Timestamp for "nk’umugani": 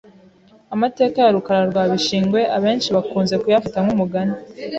3.83-4.35